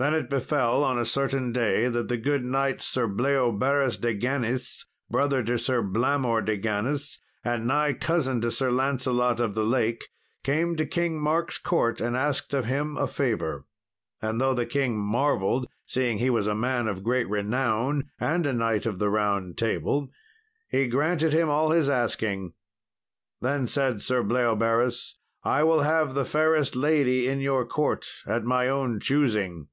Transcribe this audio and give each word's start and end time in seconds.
Then 0.00 0.14
it 0.14 0.30
befell 0.30 0.84
upon 0.84 0.96
a 1.00 1.04
certain 1.04 1.50
day 1.50 1.88
that 1.88 2.06
the 2.06 2.16
good 2.16 2.44
knight 2.44 2.80
Sir 2.80 3.08
Bleoberis 3.08 3.96
de 4.00 4.14
Ganis, 4.14 4.86
brother 5.10 5.42
to 5.42 5.58
Sir 5.58 5.82
Blamor 5.82 6.40
de 6.40 6.56
Ganis, 6.56 7.20
and 7.42 7.66
nigh 7.66 7.94
cousin 7.94 8.40
to 8.42 8.52
Sir 8.52 8.70
Lancelot 8.70 9.40
of 9.40 9.56
the 9.56 9.64
Lake, 9.64 10.04
came 10.44 10.76
to 10.76 10.86
King 10.86 11.20
Mark's 11.20 11.58
court 11.58 12.00
and 12.00 12.16
asked 12.16 12.54
of 12.54 12.66
him 12.66 12.96
a 12.96 13.08
favour. 13.08 13.64
And 14.22 14.40
though 14.40 14.54
the 14.54 14.66
king 14.66 14.96
marvelled, 14.96 15.66
seeing 15.84 16.18
he 16.18 16.30
was 16.30 16.46
a 16.46 16.54
man 16.54 16.86
of 16.86 17.02
great 17.02 17.28
renown, 17.28 18.08
and 18.20 18.46
a 18.46 18.52
knight 18.52 18.86
of 18.86 19.00
the 19.00 19.10
Round 19.10 19.56
Table, 19.58 20.10
he 20.68 20.86
granted 20.86 21.32
him 21.32 21.48
all 21.48 21.70
his 21.72 21.88
asking. 21.88 22.52
Then 23.40 23.66
said 23.66 24.00
Sir 24.00 24.22
Bleoberis, 24.22 25.16
"I 25.42 25.64
will 25.64 25.80
have 25.80 26.14
the 26.14 26.24
fairest 26.24 26.76
lady 26.76 27.26
in 27.26 27.40
your 27.40 27.66
court, 27.66 28.06
at 28.28 28.44
my 28.44 28.68
own 28.68 29.00
choosing." 29.00 29.66